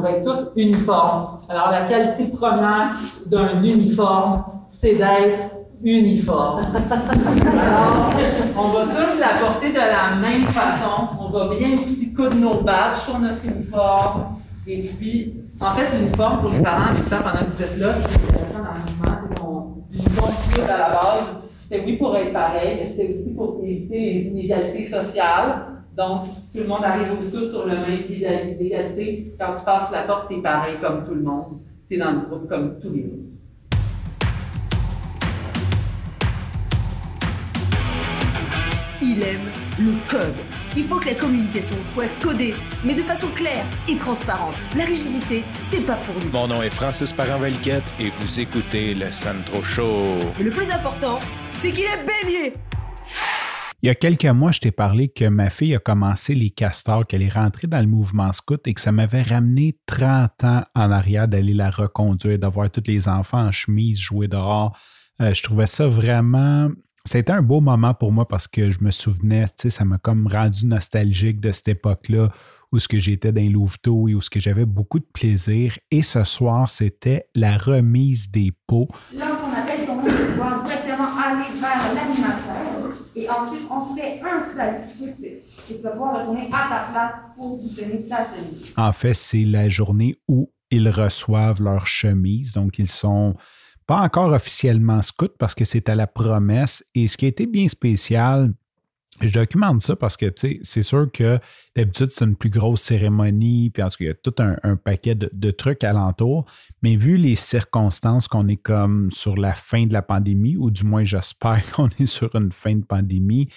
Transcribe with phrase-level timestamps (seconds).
[0.00, 1.40] pour être tous uniformes.
[1.48, 2.90] Alors, la qualité première
[3.26, 5.50] d'un uniforme, c'est d'être
[5.82, 6.62] uniforme.
[6.62, 8.10] Alors,
[8.58, 11.08] on va tous la porter de la même façon.
[11.20, 14.36] On va bien petit coudre nos badges sur notre uniforme.
[14.66, 17.94] Et puis, en fait, l'uniforme pour les parents, mais ça, pendant que vous êtes là,
[17.94, 18.26] c'est
[20.66, 24.26] dans à la base, c'était oui pour être pareil, mais c'était aussi pour éviter les
[24.28, 25.79] inégalités sociales.
[26.00, 28.26] Donc, tout le monde arrive tous sur le même pied
[28.58, 29.26] d'égalité.
[29.38, 31.58] Quand tu passes la porte, t'es pareil comme tout le monde.
[31.90, 33.20] T'es dans le groupe comme tous les autres.
[39.02, 40.36] Il aime le code.
[40.74, 44.54] Il faut que la communication soit codée, mais de façon claire et transparente.
[44.78, 46.30] La rigidité, c'est pas pour nous.
[46.30, 50.14] Mon nom est Francis parent et vous écoutez le Sandro Show.
[50.38, 51.18] Mais le plus important,
[51.60, 52.54] c'est qu'il est bélier.
[53.82, 57.06] Il y a quelques mois, je t'ai parlé que ma fille a commencé les castors,
[57.06, 60.90] qu'elle est rentrée dans le mouvement scout et que ça m'avait ramené 30 ans en
[60.90, 64.76] arrière d'aller la reconduire, d'avoir tous les enfants en chemise jouer dehors.
[65.22, 66.68] Euh, je trouvais ça vraiment
[67.06, 69.96] c'était un beau moment pour moi parce que je me souvenais, tu sais, ça m'a
[69.96, 72.30] comme rendu nostalgique de cette époque-là
[72.72, 75.78] où ce que j'étais dans Louveteaux et où ce que j'avais beaucoup de plaisir.
[75.90, 78.88] Et ce soir, c'était la remise des pots.
[79.10, 82.79] Pouvoir directement aller vers l'animateur
[88.76, 92.52] En fait, c'est la journée où ils reçoivent leur chemise.
[92.52, 93.34] Donc, ils sont
[93.86, 96.84] pas encore officiellement scout parce que c'est à la promesse.
[96.94, 98.52] Et ce qui a été bien spécial,
[99.20, 100.32] je documente ça parce que
[100.62, 101.38] c'est sûr que
[101.76, 105.50] d'habitude, c'est une plus grosse cérémonie, puis en tout y a tout un, paquet de,
[105.50, 106.46] trucs alentour.
[106.82, 110.84] Mais vu les circonstances qu'on est comme sur la fin de la pandémie, ou du
[110.84, 113.48] moins j'espère qu'on est sur une fin de pandémie,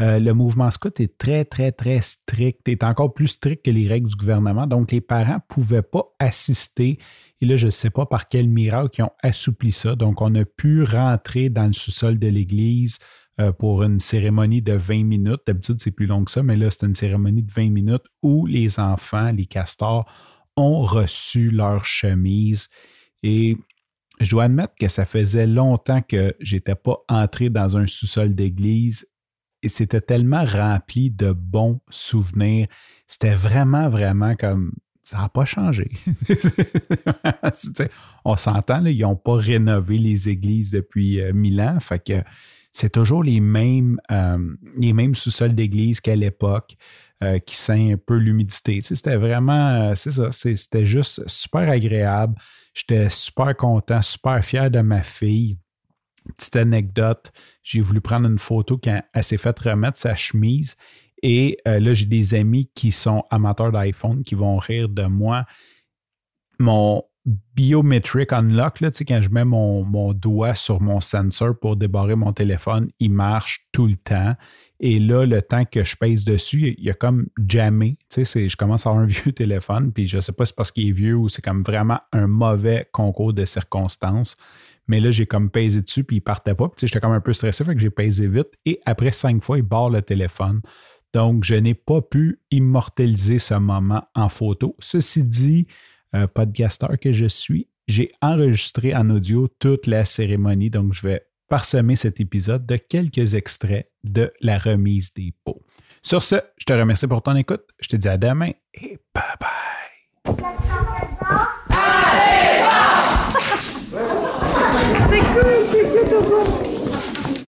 [0.00, 3.88] euh, le mouvement scout est très, très, très strict, est encore plus strict que les
[3.88, 4.68] règles du gouvernement.
[4.68, 6.98] Donc, les parents ne pouvaient pas assister
[7.40, 9.94] et là, je ne sais pas par quel miracle ils ont assoupli ça.
[9.94, 12.98] Donc, on a pu rentrer dans le sous-sol de l'église
[13.40, 15.40] euh, pour une cérémonie de 20 minutes.
[15.46, 18.46] D'habitude, c'est plus long que ça, mais là, c'est une cérémonie de 20 minutes où
[18.46, 20.10] les enfants, les castors,
[20.56, 22.68] ont reçu leur chemise.
[23.22, 23.56] Et
[24.20, 28.34] je dois admettre que ça faisait longtemps que je n'étais pas entré dans un sous-sol
[28.34, 29.06] d'église
[29.62, 32.68] et c'était tellement rempli de bons souvenirs.
[33.06, 34.72] C'était vraiment, vraiment comme
[35.04, 35.90] ça n'a pas changé.
[38.24, 41.80] on s'entend, ils n'ont pas rénové les églises depuis euh, mille ans.
[41.80, 42.22] Fait que
[42.78, 44.38] c'est toujours les mêmes, euh,
[44.76, 46.76] les mêmes sous-sols d'église qu'à l'époque.
[47.20, 48.78] Euh, qui sent un peu l'humidité.
[48.80, 52.36] c'était vraiment, c'est ça, c'était juste super agréable.
[52.74, 55.58] J'étais super content, super fier de ma fille.
[56.36, 57.32] Petite anecdote,
[57.64, 60.76] j'ai voulu prendre une photo quand elle s'est fait remettre sa chemise
[61.22, 65.44] et euh, là, j'ai des amis qui sont amateurs d'iPhone qui vont rire de moi.
[66.58, 72.32] Mon biometric unlock, là, quand je mets mon, doigt sur mon sensor pour débarrer mon
[72.32, 74.34] téléphone, il marche tout le temps.
[74.80, 77.96] Et là, le temps que je pèse dessus, il y a comme jamais.
[78.14, 80.70] Je commence à avoir un vieux téléphone, puis je ne sais pas si c'est parce
[80.70, 84.36] qu'il est vieux ou c'est comme vraiment un mauvais concours de circonstances.
[84.86, 86.70] Mais là, j'ai comme pesé dessus, puis il partait pas.
[86.80, 88.48] J'étais comme un peu stressé, fait que j'ai pesé vite.
[88.64, 90.62] Et après cinq fois, il barre le téléphone.
[91.12, 94.76] Donc, je n'ai pas pu immortaliser ce moment en photo.
[94.78, 95.66] Ceci dit,
[96.14, 100.70] euh, podcasteur que je suis, j'ai enregistré en audio toute la cérémonie.
[100.70, 105.62] Donc, je vais parsemer cet épisode de quelques extraits de la remise des pots.
[106.02, 107.64] Sur ce, je te remercie pour ton écoute.
[107.80, 109.88] Je te dis à demain et bye bye.